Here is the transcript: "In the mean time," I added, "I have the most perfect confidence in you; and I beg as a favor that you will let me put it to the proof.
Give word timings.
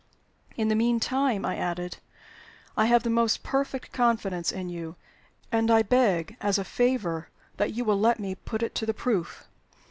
"In 0.57 0.69
the 0.69 0.73
mean 0.75 0.99
time," 0.99 1.45
I 1.45 1.57
added, 1.57 1.97
"I 2.75 2.87
have 2.87 3.03
the 3.03 3.11
most 3.11 3.43
perfect 3.43 3.91
confidence 3.91 4.51
in 4.51 4.67
you; 4.67 4.95
and 5.51 5.69
I 5.69 5.83
beg 5.83 6.37
as 6.41 6.57
a 6.57 6.63
favor 6.65 7.29
that 7.57 7.73
you 7.75 7.85
will 7.85 7.99
let 7.99 8.19
me 8.19 8.33
put 8.33 8.63
it 8.63 8.73
to 8.81 8.87
the 8.87 8.95
proof. 8.95 9.47